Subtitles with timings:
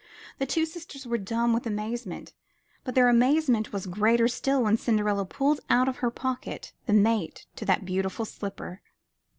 [0.39, 2.33] The two sisters were dumb with amazement,
[2.83, 7.45] but their amazement was greater still when Cinderella pulled out of her pocket the mate
[7.57, 8.81] to that beautiful slipper.